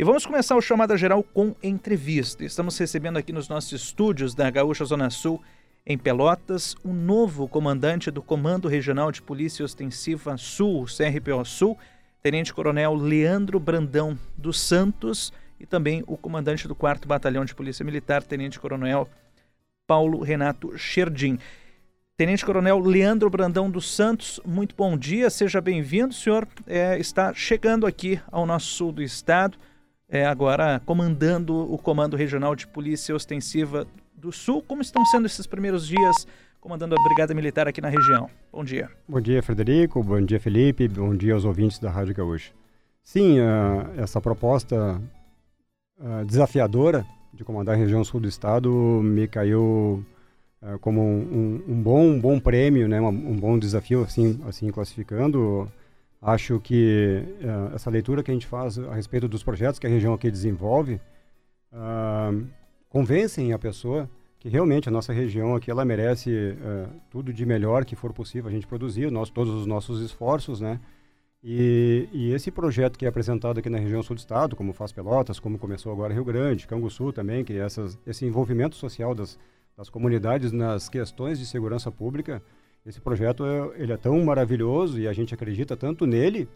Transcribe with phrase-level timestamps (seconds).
[0.00, 2.44] E vamos começar o Chamada Geral com entrevista.
[2.44, 5.42] Estamos recebendo aqui nos nossos estúdios da Gaúcha Zona Sul,
[5.84, 11.76] em Pelotas, o um novo comandante do Comando Regional de Polícia Ostensiva Sul, CRPO Sul,
[12.22, 17.84] Tenente Coronel Leandro Brandão dos Santos, e também o comandante do 4 Batalhão de Polícia
[17.84, 19.08] Militar, Tenente Coronel
[19.84, 21.40] Paulo Renato Scherdim.
[22.16, 26.14] Tenente Coronel Leandro Brandão dos Santos, muito bom dia, seja bem-vindo.
[26.14, 29.58] Senhor é, está chegando aqui ao nosso sul do estado
[30.08, 34.62] é, agora comandando o Comando Regional de Polícia Ostensiva do Sul.
[34.66, 36.26] Como estão sendo esses primeiros dias
[36.60, 38.28] comandando a Brigada Militar aqui na região?
[38.50, 38.90] Bom dia.
[39.06, 40.02] Bom dia, Frederico.
[40.02, 40.88] Bom dia, Felipe.
[40.88, 42.52] Bom dia aos ouvintes da Rádio Gaúcha.
[43.02, 45.00] Sim, uh, essa proposta
[45.98, 48.70] uh, desafiadora de comandar a região sul do estado
[49.02, 50.04] me caiu
[50.62, 54.40] uh, como um, um, um, bom, um bom prêmio, né, um, um bom desafio, assim,
[54.46, 55.70] assim classificando.
[56.20, 59.90] Acho que uh, essa leitura que a gente faz a respeito dos projetos que a
[59.90, 61.00] região aqui desenvolve
[61.72, 62.46] uh,
[62.88, 67.84] convencem a pessoa que realmente a nossa região aqui ela merece uh, tudo de melhor
[67.84, 70.80] que for possível a gente produzir, nós, todos os nossos esforços, né?
[71.42, 74.90] E, e, esse projeto que é apresentado aqui na região sul do estado, como faz
[74.90, 79.38] Pelotas, como começou agora Rio Grande, Canguçu também, que é essas, esse envolvimento social das,
[79.76, 82.42] das comunidades nas questões de segurança pública,
[82.88, 86.48] esse projeto é, ele é tão maravilhoso e a gente acredita tanto nele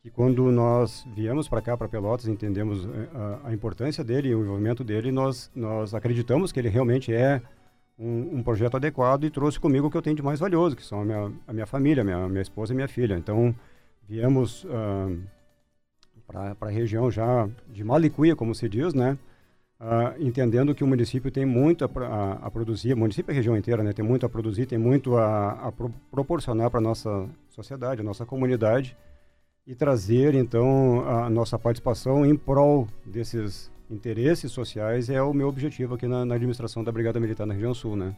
[0.00, 4.34] que quando nós viemos para cá, para Pelotas, entendemos é, a, a, importância dele e
[4.34, 7.42] o envolvimento dele, nós, nós acreditamos que ele realmente é
[7.98, 10.84] um, um, projeto adequado e trouxe comigo o que eu tenho de mais valioso, que
[10.84, 13.16] são a minha, a minha família, a minha, minha esposa e minha filha.
[13.16, 13.52] Então,
[14.08, 15.18] viemos uh,
[16.26, 19.18] para a região já de Malicuia, como se diz, né?
[19.84, 23.82] Uh, entendendo que o município tem muito a, a, a, produzir, município e região inteira,
[23.82, 28.00] né, tem muito a produzir, tem muito a, a pro, proporcionar para a nossa sociedade,
[28.00, 28.96] a nossa comunidade,
[29.66, 35.96] e trazer, então, a nossa participação em prol desses interesses sociais é o meu objetivo
[35.96, 38.16] aqui na, na administração da Brigada Militar na região sul, né?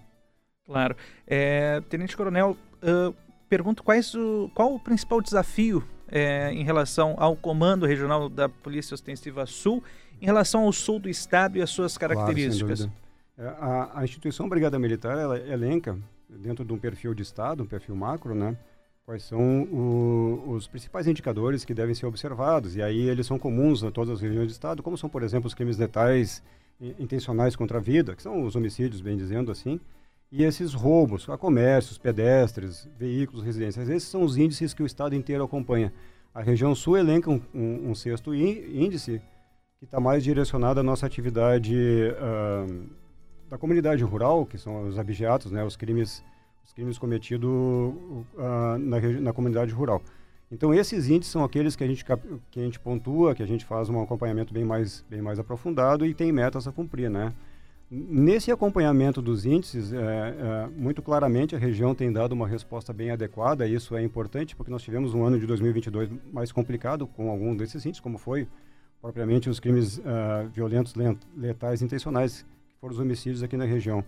[0.64, 0.94] Claro.
[1.26, 3.12] É, Tenente Coronel, uh,
[3.48, 8.94] pergunto quais o, qual o principal desafio é, em relação ao Comando Regional da Polícia
[8.94, 9.82] Ostensiva Sul
[10.20, 12.80] em relação ao sul do estado e as suas características.
[12.80, 12.92] Claro,
[13.38, 17.66] é, a, a, instituição Brigada Militar ela elenca dentro de um perfil de estado, um
[17.66, 18.56] perfil macro, né?
[19.04, 22.74] Quais são o, os principais indicadores que devem ser observados?
[22.74, 25.46] E aí eles são comuns a todas as regiões do estado, como são, por exemplo,
[25.46, 26.42] os crimes letais
[26.98, 29.80] intencionais contra a vida, que são os homicídios, bem dizendo assim,
[30.30, 33.88] e esses roubos a comércios, pedestres, veículos, residências.
[33.88, 35.92] Esses são os índices que o estado inteiro acompanha.
[36.34, 39.22] A região sul elenca um, um, um sexto índice
[39.78, 42.86] que está mais direcionada à nossa atividade uh,
[43.48, 46.24] da comunidade rural, que são os abigeatos, né, os crimes,
[46.64, 50.02] os crimes cometidos uh, na, na comunidade rural.
[50.50, 52.04] Então esses índices são aqueles que a gente
[52.50, 56.06] que a gente pontua, que a gente faz um acompanhamento bem mais bem mais aprofundado
[56.06, 57.32] e tem metas a cumprir, né?
[57.90, 63.10] Nesse acompanhamento dos índices, é, é, muito claramente a região tem dado uma resposta bem
[63.10, 63.66] adequada.
[63.66, 67.84] Isso é importante porque nós tivemos um ano de 2022 mais complicado com algum desses
[67.84, 68.48] índices, como foi
[69.00, 70.94] propriamente os crimes uh, violentos,
[71.36, 74.04] letais, intencionais, que foram os homicídios aqui na região.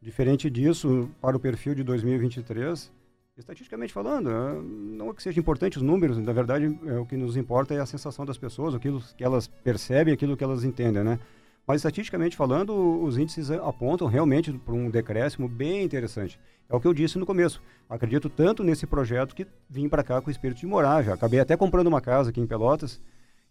[0.00, 2.92] Diferente disso, para o perfil de 2023,
[3.36, 7.16] estatisticamente falando, uh, não é que seja importante os números, na verdade, uh, o que
[7.16, 11.02] nos importa é a sensação das pessoas, aquilo que elas percebem, aquilo que elas entendem,
[11.02, 11.18] né?
[11.66, 16.38] Mas estatisticamente falando, os índices apontam realmente para um decréscimo bem interessante.
[16.68, 17.62] É o que eu disse no começo.
[17.88, 21.04] Acredito tanto nesse projeto que vim para cá com o espírito de morar.
[21.04, 23.00] Já acabei até comprando uma casa aqui em Pelotas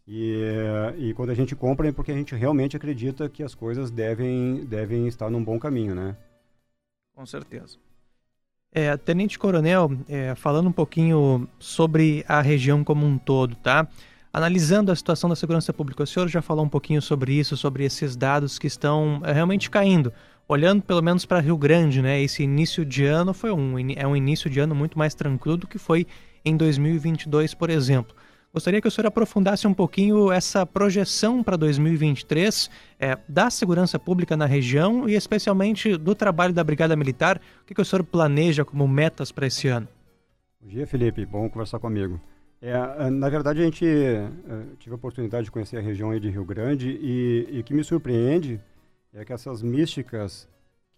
[0.07, 0.41] e,
[0.97, 4.66] e quando a gente compra é porque a gente realmente acredita que as coisas devem,
[4.66, 6.16] devem estar num bom caminho, né?
[7.16, 7.78] Com certeza.
[8.73, 13.88] É, Tenente Coronel, é, falando um pouquinho sobre a região como um todo, tá?
[14.34, 17.84] Analisando a situação da segurança pública, o senhor já falou um pouquinho sobre isso, sobre
[17.84, 20.13] esses dados que estão é, realmente caindo.
[20.47, 22.22] Olhando pelo menos para Rio Grande, né?
[22.22, 25.67] Esse início de ano foi um, é um início de ano muito mais tranquilo do
[25.67, 26.07] que foi
[26.45, 28.16] em 2022, por exemplo.
[28.53, 34.35] Gostaria que o senhor aprofundasse um pouquinho essa projeção para 2023 é, da segurança pública
[34.35, 37.40] na região e especialmente do trabalho da Brigada Militar.
[37.61, 39.87] O que, que o senhor planeja como metas para esse ano?
[40.59, 41.25] Bom dia, Felipe.
[41.25, 42.20] Bom conversar comigo.
[42.61, 44.29] É, na verdade, a gente é,
[44.79, 48.59] tive a oportunidade de conhecer a região de Rio Grande e o que me surpreende
[49.14, 50.46] é que essas místicas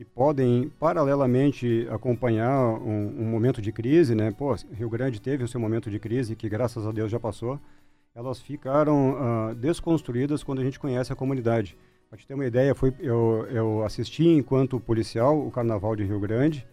[0.04, 4.32] que podem paralelamente acompanhar um, um, momento de crise, né?
[4.32, 7.60] Pô, Rio Grande teve o seu momento de crise que graças a Deus já passou.
[8.14, 11.78] Elas ficaram uh, desconstruídas quando a gente conhece a comunidade.
[12.10, 16.20] Para te ter uma ideia, foi eu, eu assisti enquanto policial o Carnaval de Rio
[16.20, 16.68] Grande,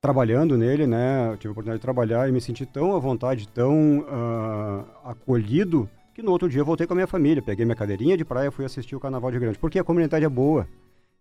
[0.00, 1.30] trabalhando nele, né?
[1.32, 5.88] Eu tive a oportunidade de trabalhar e me senti tão à vontade, tão uh, acolhido
[6.14, 8.48] que no outro dia eu voltei com a minha família, peguei minha cadeirinha de praia
[8.48, 10.68] e fui assistir o Carnaval de Grande, porque a comunidade é boa.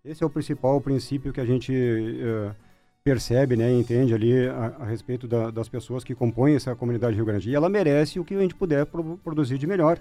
[0.08, 2.56] Esse é o principal princípio que a gente uh,
[3.04, 7.26] percebe, né, entende ali a, a respeito da, das pessoas que compõem essa comunidade Rio
[7.26, 7.50] Grande.
[7.50, 10.00] E ela merece o que a gente puder pro, produzir de melhor.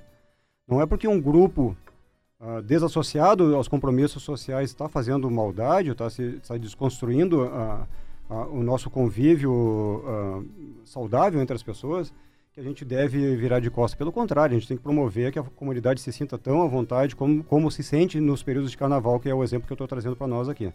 [0.68, 1.76] Não é porque um grupo
[2.40, 6.06] uh, desassociado aos compromissos sociais está fazendo maldade, está
[6.46, 7.40] tá desconstruindo
[8.50, 10.44] o nosso convívio
[10.84, 12.12] saudável entre as pessoas,
[12.56, 13.98] que a gente deve virar de costas.
[13.98, 17.14] Pelo contrário, a gente tem que promover que a comunidade se sinta tão à vontade
[17.14, 19.86] como, como se sente nos períodos de carnaval, que é o exemplo que eu estou
[19.86, 20.72] trazendo para nós aqui.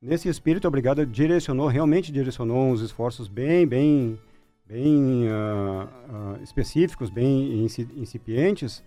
[0.00, 4.16] Nesse espírito, a Brigada direcionou, realmente direcionou uns esforços bem, bem,
[4.64, 8.84] bem uh, uh, específicos, bem incipientes,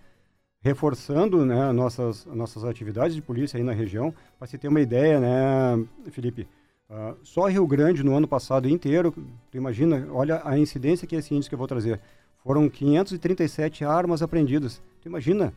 [0.62, 4.14] reforçando né, nossas, nossas atividades de polícia aí na região.
[4.38, 6.48] Para se ter uma ideia, né, Felipe,
[6.88, 9.12] uh, só Rio Grande no ano passado inteiro,
[9.50, 12.00] tu imagina, olha a incidência que é esse índice que eu vou trazer.
[12.42, 14.82] Foram 537 armas apreendidas.
[15.02, 15.52] Tu imagina?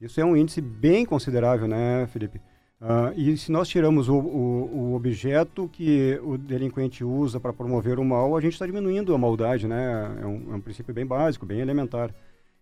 [0.00, 2.40] Isso é um índice bem considerável, né, Felipe?
[2.80, 7.98] Uh, e se nós tiramos o, o, o, objeto que o delinquente usa para promover
[7.98, 10.18] o mal, a gente está diminuindo a maldade, né?
[10.20, 12.14] É um, é um, princípio bem básico, bem elementar.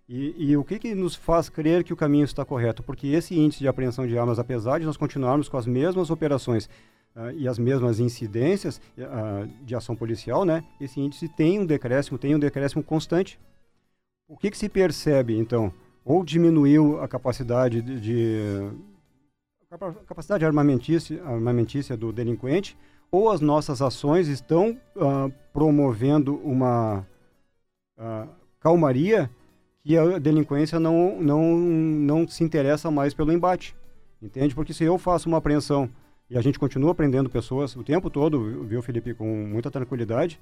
[0.09, 2.83] E, e o que, que, nos faz crer que o caminho está correto?
[2.85, 6.67] Porque esse índice de apreensão de armas, apesar de nós continuarmos com as mesmas operações
[7.17, 10.63] uh, e as mesmas incidências uh, de ação policial, né?
[10.81, 13.41] Esse índice tem um decréscimo, tem um decréscimo constante.
[14.33, 15.71] O que, que se percebe, então?
[16.03, 18.41] Ou diminuiu a capacidade de, de
[20.07, 22.75] capacidade armamentícia, armamentícia do delinquente,
[23.11, 27.07] ou as nossas ações estão uh, promovendo uma
[27.99, 28.27] uh,
[28.59, 29.31] calmaria
[29.85, 33.77] que a delinquência não, não, não se interessa mais pelo embate.
[34.23, 34.55] Entende?
[34.55, 35.91] Porque se eu faço uma apreensão
[36.31, 40.41] e a gente continua prendendo pessoas o tempo todo, viu, Felipe, com muita tranquilidade,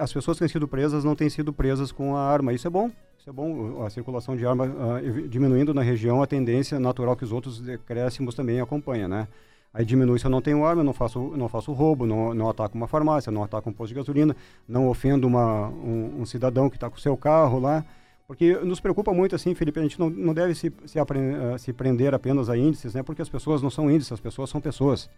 [0.00, 2.52] as pessoas que têm sido presas não têm sido presas com a arma.
[2.52, 2.90] Isso é bom.
[3.18, 3.82] Isso é bom.
[3.84, 8.34] A circulação de arma uh, diminuindo na região, a tendência natural que os outros decréscimos
[8.34, 9.28] também acompanha, né?
[9.72, 12.48] Aí diminui se eu não tenho arma, eu não faço, não faço roubo, não, não
[12.48, 14.36] ataco uma farmácia, não ataco um posto de gasolina,
[14.68, 17.84] não ofendo uma, um, um cidadão que está com o seu carro lá.
[18.26, 21.72] Porque nos preocupa muito, assim, Felipe, a gente não, não deve se, se, uh, se
[21.72, 23.02] prender apenas a índices, né?
[23.02, 25.08] Porque as pessoas não são índices, as pessoas são pessoas.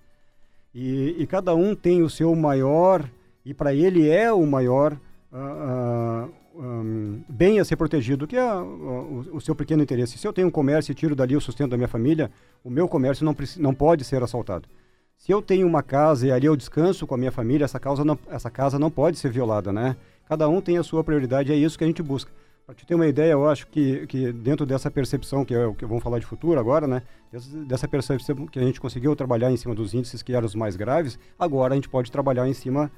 [0.75, 3.09] E, e cada um tem o seu maior
[3.47, 4.93] e para ele é o maior
[5.33, 10.19] uh, uh, um, bem a ser protegido, que é o, o, seu pequeno interesse.
[10.19, 12.29] Se eu tenho um comércio e tiro dali o sustento da minha família,
[12.65, 14.69] o meu comércio não, não pode ser assaltado.
[15.17, 18.05] Se eu tenho uma casa e ali eu descanso com a minha família, essa, causa
[18.05, 19.97] não, essa casa não pode ser violada, né?
[20.29, 22.33] Cada um tem a sua prioridade, é isso que a gente busca.
[22.67, 25.73] Para te ter uma ideia, eu acho que, que dentro dessa percepção, que é o
[25.73, 27.03] que vamos falar de futuro agora, né?
[27.69, 30.75] Dessa percepção que a gente conseguiu trabalhar em cima dos índices que eram os mais
[30.75, 32.91] graves, agora a gente pode trabalhar em cima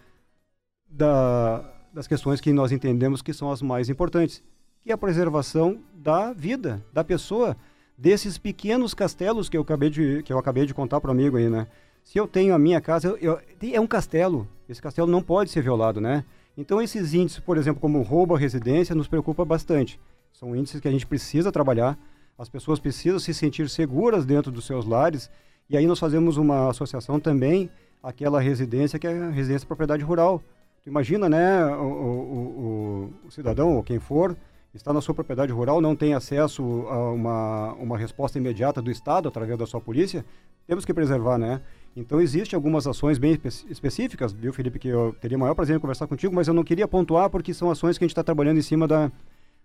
[0.88, 4.43] da, das questões que nós entendemos que são as mais importantes,
[4.82, 7.56] que é a preservação da vida da pessoa,
[7.96, 11.37] desses pequenos castelos que eu acabei de, que eu acabei de contar para o amigo
[11.37, 11.67] aí, né?
[12.05, 13.40] Se eu tenho a minha casa, eu, eu,
[13.75, 14.49] é um castelo.
[14.69, 16.25] Esse castelo não pode ser violado, né?
[16.56, 20.00] Então esses índices, por exemplo, como roubo à residência, nos preocupa bastante.
[20.32, 21.99] São índices que a gente precisa trabalhar.
[22.38, 25.29] As pessoas precisam se sentir seguras dentro dos seus lares.
[25.69, 27.69] E aí nós fazemos uma associação também
[28.02, 30.43] àquela residência que é a residência de propriedade rural
[30.88, 34.37] imagina, né, o, o, o, cidadão ou quem for
[34.75, 39.29] está na sua propriedade rural, não tem acesso a uma, uma resposta imediata do Estado
[39.29, 40.24] através da sua polícia,
[40.67, 41.60] temos que preservar, né?
[41.96, 45.77] Então, existem algumas ações bem espe específicas, viu, Felipe, que eu teria o maior prazer
[45.77, 48.22] em conversar contigo, mas eu não queria pontuar porque são ações que a gente está
[48.22, 49.10] trabalhando em cima da,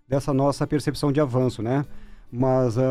[0.08, 1.86] dessa nossa percepção de avanço, né?
[2.32, 2.82] Mas uh,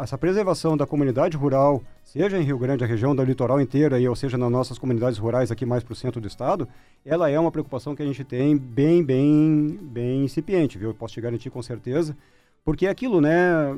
[0.00, 4.16] essa preservação da comunidade rural, seja em Rio Grande, a região do litoral inteira, ou
[4.16, 6.68] seja, nas nossas comunidades rurais aqui mais para o centro do estado,
[7.04, 10.90] ela é uma preocupação que a gente tem bem, bem, bem incipiente, viu?
[10.90, 12.16] Eu posso te garantir com certeza.
[12.64, 13.74] Porque é aquilo, né?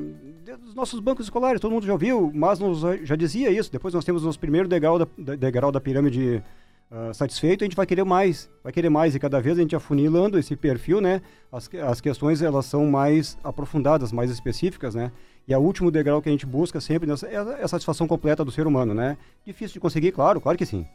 [0.59, 2.59] Dos nossos bancos escolares, todo mundo já viu, mas
[3.03, 3.71] já dizia isso.
[3.71, 6.43] Depois nós temos o nosso primeiro degrau da, degrau da pirâmide
[6.91, 9.15] uh, satisfeito, a gente vai querer mais, vai querer mais.
[9.15, 11.21] E cada vez a gente afunilando esse perfil, né?
[11.51, 15.11] As, as questões, elas são mais aprofundadas, mais específicas, né?
[15.47, 18.51] E o último degrau que a gente busca sempre nessa, é a satisfação completa do
[18.51, 19.17] ser humano, né?
[19.45, 20.85] Difícil de conseguir, claro, claro que sim.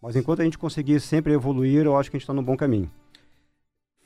[0.00, 2.56] Mas enquanto a gente conseguir sempre evoluir, eu acho que a gente está no bom
[2.56, 2.90] caminho.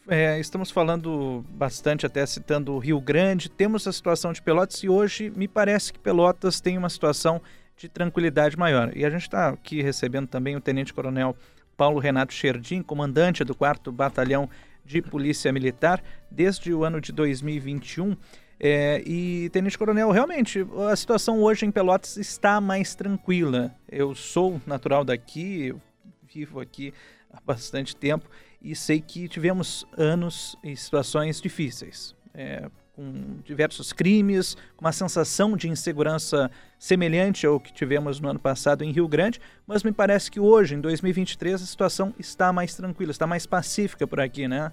[0.08, 4.88] É, estamos falando bastante, até citando o Rio Grande, temos a situação de Pelotas e
[4.88, 7.42] hoje me parece que Pelotas tem uma situação
[7.76, 8.96] de tranquilidade maior.
[8.96, 11.36] E a gente está aqui recebendo também o Tenente Coronel
[11.76, 14.48] Paulo Renato Scherdim, comandante do 4 Batalhão
[14.84, 18.16] de Polícia Militar, desde o ano de 2021.
[18.58, 23.74] É, e, Tenente Coronel, realmente, a situação hoje em Pelotas está mais tranquila.
[23.86, 25.74] Eu sou natural daqui,
[26.22, 26.94] vivo aqui
[27.30, 28.28] há bastante tempo
[28.62, 32.16] e sei que tivemos anos e situações difíceis.
[32.32, 38.38] É, com diversos crimes, com uma sensação de insegurança semelhante ao que tivemos no ano
[38.38, 42.74] passado em Rio Grande, mas me parece que hoje, em 2023, a situação está mais
[42.74, 44.72] tranquila, está mais pacífica por aqui, né?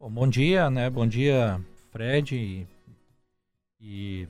[0.00, 0.90] Bom, bom dia, né?
[0.90, 1.60] Bom dia,
[1.92, 2.66] Fred e,
[3.80, 4.28] e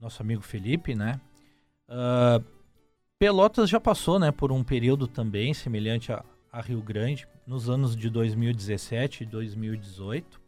[0.00, 1.20] nosso amigo Felipe, né?
[1.88, 2.44] Uh,
[3.20, 7.94] Pelotas já passou, né, por um período também semelhante a, a Rio Grande, nos anos
[7.94, 10.39] de 2017 e 2018.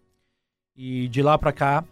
[0.74, 1.84] E de lá para cá,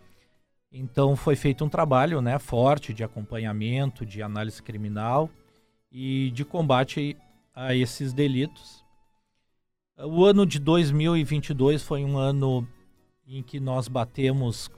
[0.73, 5.29] então foi feito um trabalho, né, forte de acompanhamento, de análise criminal
[5.91, 7.17] e de combate
[7.55, 8.85] a esses delitos.
[9.99, 12.67] O ano de 2022 foi um ano
[13.27, 14.71] em que nós batemos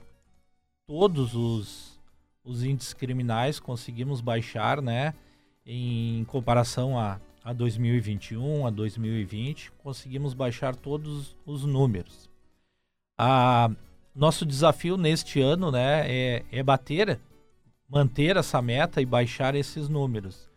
[0.86, 2.00] todos os,
[2.44, 5.14] os índices criminais, conseguimos baixar, né,
[5.64, 12.28] em comparação a, a 2021, a 2020, conseguimos baixar todos os números.
[13.16, 13.70] A,
[14.14, 17.18] nosso desafio neste ano né, é, é bater,
[17.88, 20.50] manter essa meta e baixar esses números.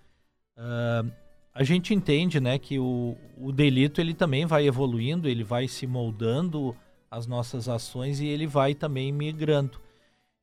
[0.58, 1.12] Uh,
[1.54, 5.88] a gente entende né, que o, o delito ele também vai evoluindo, ele vai se
[5.88, 6.76] moldando
[7.10, 9.80] as nossas ações e ele vai também migrando.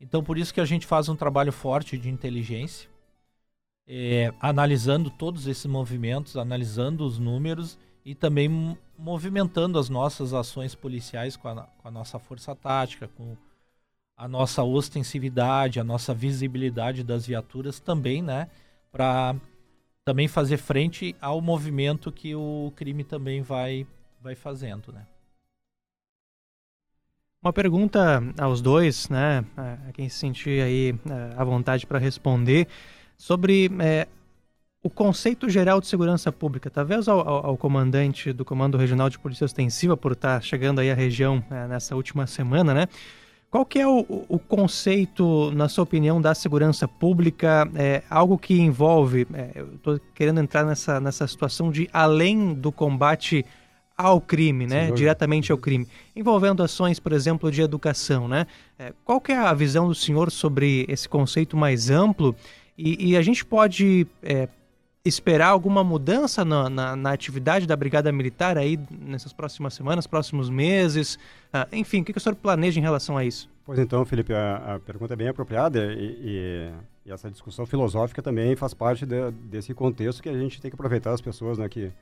[0.00, 2.88] Então, por isso que a gente faz um trabalho forte de inteligência,
[3.86, 11.36] é, analisando todos esses movimentos, analisando os números e também movimentando as nossas ações policiais
[11.36, 13.36] com a, com a nossa força tática, com
[14.16, 18.48] a nossa ostensividade, a nossa visibilidade das viaturas também, né,
[18.90, 19.34] para
[20.04, 23.86] também fazer frente ao movimento que o crime também vai
[24.20, 25.04] vai fazendo, né?
[27.42, 32.68] Uma pergunta aos dois, né, a quem se sentir aí é, à vontade para responder.
[33.16, 34.06] Sobre é,
[34.82, 36.68] o conceito geral de segurança pública.
[36.68, 40.90] Talvez ao, ao, ao, comandante do Comando Regional de Polícia Ostensiva, por estar chegando aí
[40.90, 42.88] à região é, nessa última semana, né?
[43.48, 47.70] Qual que é o, o, conceito, na sua opinião, da segurança pública?
[47.76, 52.72] É algo que envolve, é, eu estou querendo entrar nessa, nessa situação de além do
[52.72, 53.44] combate
[53.96, 54.90] ao crime, né?
[54.90, 55.86] Diretamente ao crime.
[56.16, 58.46] Envolvendo ações, por exemplo, de educação, né?
[58.78, 62.34] É, qual que é a visão do senhor sobre esse conceito mais amplo
[62.76, 64.48] e, e a gente pode é,
[65.04, 70.48] esperar alguma mudança na, na, na, atividade da Brigada Militar aí nessas próximas semanas, próximos
[70.48, 71.18] meses?
[71.52, 73.50] Ah, enfim, o que, que o senhor planeja em relação a isso?
[73.64, 76.72] Pois então, Felipe, a, a pergunta é bem apropriada e, e,
[77.06, 80.74] e, essa discussão filosófica também faz parte de, desse contexto que a gente tem que
[80.74, 81.92] aproveitar as pessoas né, que,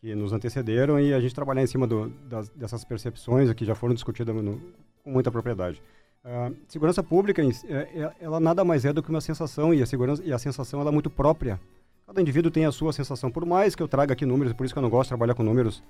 [0.00, 3.74] que nos antecederam e a gente trabalhar em cima do, das, dessas percepções que já
[3.74, 4.60] foram discutidas no,
[5.02, 5.80] com muita propriedade.
[6.22, 9.86] A segurança pública, é, é, ela nada mais é do que uma sensação e a
[9.86, 11.60] segurança e a sensação ela é muito própria.
[12.06, 14.74] Cada indivíduo tem a sua sensação, por mais que eu traga aqui números, por isso
[14.74, 15.82] que eu não gosto de trabalhar com números,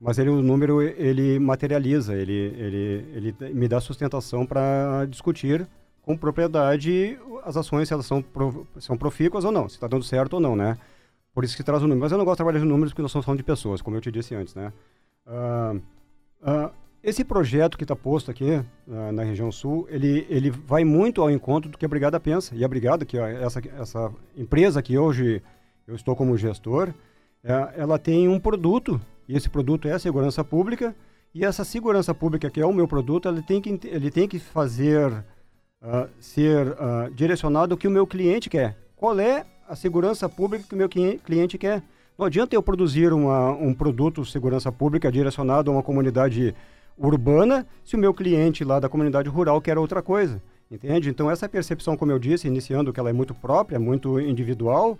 [0.00, 5.66] mas ele o número ele materializa, ele ele ele me dá sustentação para discutir
[6.02, 10.04] com propriedade as ações se elas são pro, são profícuas ou não, se está dando
[10.04, 10.78] certo ou não, né?
[11.34, 12.00] Por isso que traz o número.
[12.00, 13.96] Mas eu não gosto de trabalhar com números porque nós estamos falando de pessoas, como
[13.96, 14.72] eu te disse antes, né?
[15.26, 15.76] Uh,
[16.42, 16.70] uh,
[17.02, 18.50] esse projeto que está posto aqui
[18.88, 22.54] uh, na região sul, ele, ele vai muito ao encontro do que a Brigada pensa.
[22.54, 25.42] E a Brigada, que é essa, essa empresa que hoje
[25.86, 26.92] eu estou como gestor,
[27.44, 30.94] é, ela tem um produto, e esse produto é a segurança pública,
[31.34, 34.38] e essa segurança pública, que é o meu produto, ele tem que, ele tem que
[34.38, 35.12] fazer
[35.82, 38.76] uh, ser uh, direcionado ao que o meu cliente quer.
[38.96, 41.82] Qual é a segurança pública que o meu cliente quer?
[42.16, 46.54] Não adianta eu produzir uma, um produto segurança pública direcionado a uma comunidade
[46.96, 50.40] urbana se o meu cliente lá da comunidade rural quer outra coisa.
[50.70, 51.10] Entende?
[51.10, 54.98] Então, essa percepção, como eu disse, iniciando que ela é muito própria, muito individual,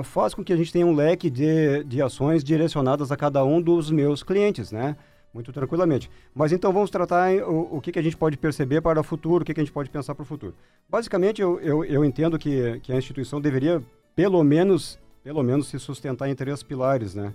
[0.00, 3.44] uh, faz com que a gente tenha um leque de, de ações direcionadas a cada
[3.44, 4.96] um dos meus clientes, né?
[5.32, 6.10] Muito tranquilamente.
[6.34, 9.42] Mas então vamos tratar o, o que, que a gente pode perceber para o futuro,
[9.42, 10.54] o que, que a gente pode pensar para o futuro.
[10.88, 13.82] Basicamente, eu, eu, eu entendo que, que a instituição deveria,
[14.14, 17.32] pelo menos, pelo menos, se sustentar em três pilares, né?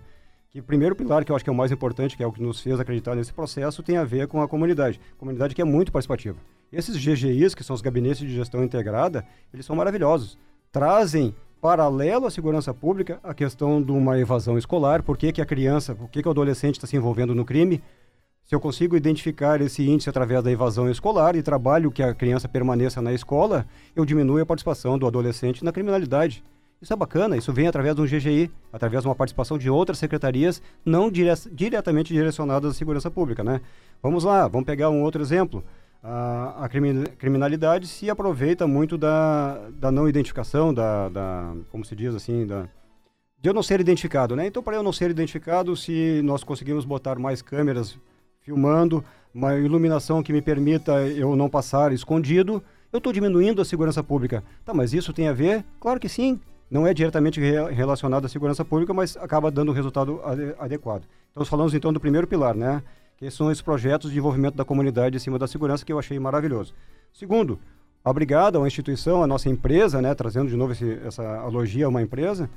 [0.49, 2.31] que o primeiro pilar, que eu acho que é o mais importante, que é o
[2.31, 4.99] que nos fez acreditar nesse processo, tem a ver com a comunidade.
[5.17, 6.37] Comunidade que é muito participativa.
[6.71, 10.37] Esses GGIs, que são os gabinetes de gestão integrada, eles são maravilhosos.
[10.71, 15.45] Trazem paralelo à segurança pública a questão de uma evasão escolar, por que, que a
[15.45, 17.81] criança, por que, que o adolescente está se envolvendo no crime.
[18.43, 22.47] Se eu consigo identificar esse índice através da evasão escolar e trabalho que a criança
[22.47, 26.43] permaneça na escola, eu diminuo a participação do adolescente na criminalidade.
[26.81, 30.61] Isso é bacana, isso vem através um GGI, através de uma participação de outras secretarias
[30.85, 33.61] não dire diretamente direcionadas à segurança pública, né?
[34.01, 35.63] Vamos lá, vamos pegar um outro exemplo.
[36.09, 42.15] A, a criminalidade se aproveita muito da, da não identificação, da, da, como se diz
[42.15, 42.65] assim, da,
[43.41, 44.47] de eu não ser identificado, né?
[44.47, 47.99] Então, para eu não ser identificado, se nós conseguimos botar mais câmeras
[48.39, 54.01] filmando, uma iluminação que me permita eu não passar escondido, eu estou diminuindo a segurança
[54.01, 54.41] pública.
[54.63, 55.65] Tá, mas isso tem a ver?
[55.77, 56.39] Claro que sim.
[56.71, 61.03] Não é diretamente re relacionado à segurança pública, mas acaba dando um resultado ade adequado.
[61.31, 62.81] Então, falamos então do primeiro pilar, né?
[63.17, 66.19] Que são esses projetos de envolvimento da comunidade em cima da segurança, que eu achei
[66.19, 66.73] maravilhoso.
[67.11, 67.59] Segundo,
[68.03, 70.13] obrigado à instituição, à nossa empresa, né?
[70.13, 72.49] Trazendo de novo esse, essa alogia a uma empresa,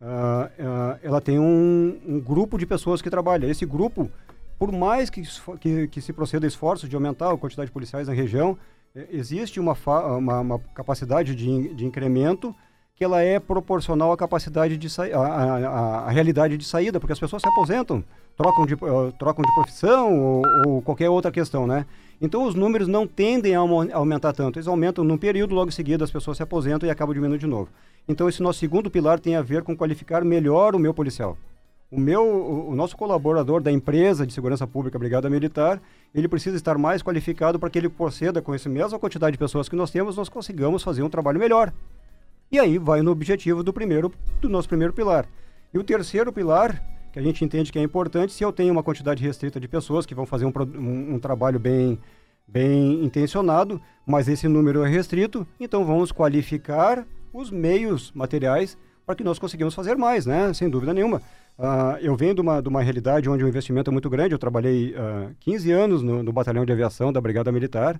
[0.00, 3.46] uh, uh, ela tem um, um, grupo de pessoas que trabalha.
[3.46, 4.10] Esse grupo,
[4.58, 5.22] por mais que,
[5.58, 8.58] que, que se proceda esforços de aumentar a quantidade de policiais na região,
[8.94, 9.76] é, existe uma,
[10.18, 12.54] uma, uma capacidade de, de incremento
[12.94, 17.42] que ela é proporcional à capacidade de sair, à, realidade de saída, porque as pessoas
[17.42, 18.04] se aposentam,
[18.36, 21.86] trocam de, uh, trocam de profissão ou, ou, qualquer outra questão, né?
[22.20, 26.04] Então os números não tendem a aumentar tanto, eles aumentam num período, logo em seguida
[26.04, 27.68] as pessoas se aposentam e acabam diminuindo de novo.
[28.06, 31.36] Então esse nosso segundo pilar tem a ver com qualificar melhor o meu policial.
[31.90, 32.24] O meu,
[32.68, 35.80] o nosso colaborador da empresa de segurança pública Brigada Militar,
[36.14, 39.68] ele precisa estar mais qualificado para que ele proceda com essa mesma quantidade de pessoas
[39.68, 41.70] que nós temos, nós consigamos fazer um trabalho melhor.
[42.52, 45.26] E aí vai no objetivo do primeiro, do nosso primeiro pilar.
[45.72, 48.82] E o terceiro pilar, que a gente entende que é importante, se eu tenho uma
[48.82, 51.98] quantidade restrita de pessoas que vão fazer um, um, um trabalho bem,
[52.46, 59.24] bem intencionado, mas esse número é restrito, então vamos qualificar os meios materiais para que
[59.24, 60.52] nós conseguimos fazer mais, né?
[60.52, 61.22] Sem dúvida nenhuma.
[61.58, 64.34] Uh, eu venho de uma, de uma realidade onde o investimento é muito grande.
[64.34, 67.98] Eu trabalhei uh, ah, 15 anos no, no, batalhão de aviação da Brigada Militar,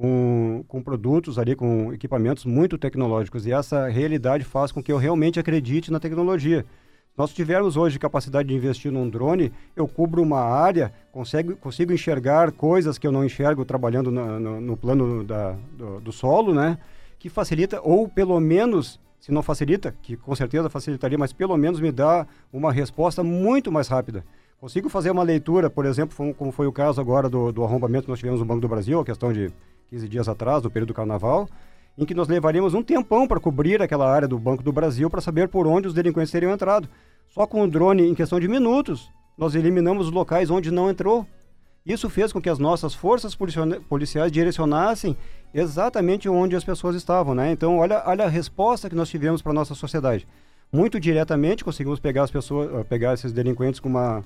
[0.00, 3.46] com, com produtos ali, com equipamentos muito tecnológicos.
[3.46, 6.64] E essa realidade faz com que eu realmente acredite na tecnologia.
[7.10, 11.92] Se nós tivermos hoje capacidade de investir num drone, eu cubro uma área, consigo, consigo
[11.92, 16.54] enxergar coisas que eu não enxergo trabalhando no, no, no plano da, do, do solo,
[16.54, 16.78] né?
[17.18, 21.78] Que facilita, ou pelo menos se não facilita, que com certeza facilitaria, mas pelo menos
[21.78, 24.24] me dá uma resposta muito mais rápida.
[24.58, 28.10] Consigo fazer uma leitura, por exemplo, como foi o caso agora do, do arrombamento que
[28.10, 29.52] nós tivemos no Banco do Brasil, a questão de
[29.90, 31.48] 15 dias atrás, do período do carnaval,
[31.98, 35.20] em que nós levaríamos um tempão para cobrir aquela área do Banco do Brasil para
[35.20, 36.88] saber por onde os delinquentes teriam entrado.
[37.28, 41.26] Só com o drone, em questão de minutos, nós eliminamos os locais onde não entrou.
[41.84, 43.36] Isso fez com que as nossas forças
[43.88, 45.16] policiais direcionassem
[45.52, 47.50] exatamente onde as pessoas estavam, né?
[47.50, 50.26] Então, olha, olha a resposta que nós tivemos para a nossa sociedade.
[50.72, 54.24] Muito diretamente conseguimos pegar as pessoas, eh, pegar esses delinquentes com uma,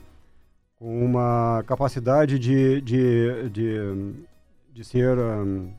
[0.76, 4.14] com uma capacidade de, de, de,
[4.74, 5.72] de ser um,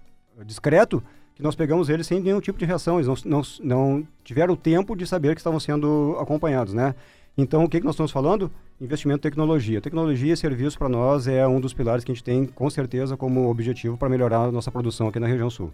[0.46, 1.04] discreto,
[1.36, 2.96] que nós pegamos eles sem nenhum tipo de reação.
[2.96, 6.96] Eles não, não, não tiveram tempo de saber que estavam sendo acompanhados, né?
[7.38, 8.50] Então, o que, que nós estamos falando?
[8.80, 9.82] Investimento em tecnologia.
[9.82, 13.18] Tecnologia e serviço para nós é um dos pilares que a gente tem, com certeza,
[13.18, 15.74] como objetivo para melhorar a nossa produção aqui na região sul.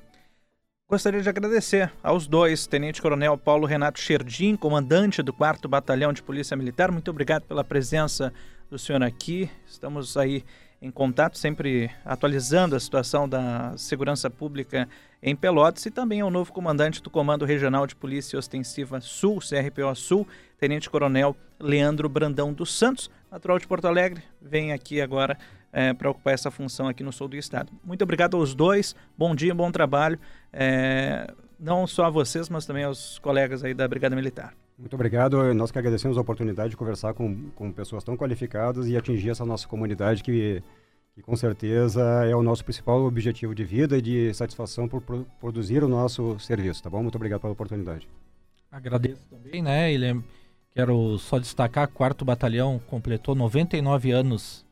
[0.90, 6.24] Gostaria de agradecer aos dois, Tenente Coronel Paulo Renato Scherdim, comandante do 4 Batalhão de
[6.24, 6.92] Polícia Militar.
[6.92, 8.34] Muito obrigado pela presença
[8.70, 9.50] do senhor aqui.
[9.68, 10.44] Estamos aí
[10.82, 14.90] em contato, sempre atualizando a situação da segurança pública
[15.22, 19.96] em Pelotas e também ao novo comandante do Comando Regional de Polícia Ostensiva Sul, CRPO
[19.96, 25.38] Sul, Tenente Coronel Leandro Brandão dos Santos, natural de Porto Alegre, vem aqui agora
[25.72, 27.72] é, para ocupar essa função aqui no sul do estado.
[27.84, 30.20] Muito obrigado aos dois, bom dia, bom trabalho,
[30.52, 34.54] é, não só a vocês, mas também aos colegas aí da Brigada Militar.
[34.82, 35.54] Muito obrigado.
[35.54, 39.46] Nós que agradecemos a oportunidade de conversar com, com pessoas tão qualificadas e atingir essa
[39.46, 40.64] nossa comunidade que,
[41.14, 45.24] que com certeza é o nosso principal objetivo de vida e de satisfação por pro,
[45.40, 47.04] produzir o nosso serviço, tá bom?
[47.04, 48.10] Muito obrigado pela oportunidade.
[48.72, 49.92] Agradeço também, né?
[50.72, 54.66] Quero só destacar, o 4 Batalhão completou 99 anos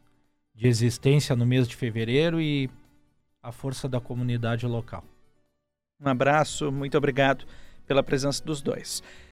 [0.56, 2.68] de existência no mês de fevereiro e
[3.44, 5.04] a força da comunidade local.
[6.02, 7.46] Um abraço, muito obrigado
[7.86, 9.04] pela presença dos dois.